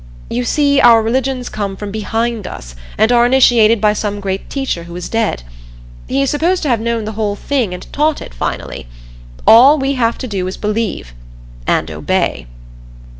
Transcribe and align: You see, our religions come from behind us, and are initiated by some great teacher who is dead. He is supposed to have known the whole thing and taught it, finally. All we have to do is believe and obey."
You 0.31 0.45
see, 0.45 0.81
our 0.81 1.03
religions 1.03 1.47
come 1.47 1.75
from 1.77 1.91
behind 1.91 2.47
us, 2.47 2.73
and 2.97 3.11
are 3.11 3.23
initiated 3.23 3.79
by 3.79 3.93
some 3.93 4.19
great 4.19 4.49
teacher 4.49 4.85
who 4.85 4.95
is 4.95 5.07
dead. 5.07 5.43
He 6.07 6.23
is 6.23 6.29
supposed 6.31 6.63
to 6.63 6.69
have 6.69 6.79
known 6.79 7.05
the 7.05 7.11
whole 7.11 7.35
thing 7.35 7.71
and 7.71 7.85
taught 7.93 8.19
it, 8.19 8.33
finally. 8.33 8.87
All 9.45 9.77
we 9.77 9.93
have 9.93 10.17
to 10.17 10.27
do 10.27 10.47
is 10.47 10.57
believe 10.57 11.13
and 11.67 11.91
obey." 11.91 12.47